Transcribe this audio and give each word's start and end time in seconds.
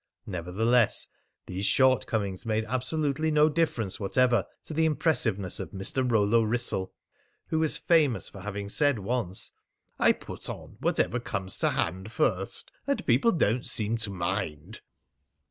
Nevertheless, 0.25 1.07
these 1.45 1.67
shortcomings 1.67 2.43
made 2.43 2.65
absolutely 2.65 3.29
no 3.29 3.49
difference 3.49 3.99
whatever 3.99 4.47
to 4.63 4.73
the 4.73 4.85
impressiveness 4.85 5.59
of 5.59 5.69
Mr. 5.73 6.11
Rollo 6.11 6.41
Wrissell, 6.41 6.91
who 7.45 7.59
was 7.59 7.77
famous 7.77 8.27
for 8.27 8.39
having 8.39 8.67
said 8.67 8.97
once: 8.97 9.51
"I 9.99 10.13
put 10.13 10.49
on 10.49 10.77
whatever 10.79 11.19
comes 11.19 11.59
to 11.59 11.69
hand 11.69 12.11
first, 12.11 12.71
and 12.87 13.05
people 13.05 13.31
don't 13.31 13.63
seem 13.63 13.95
to 13.99 14.09
mind." 14.09 14.81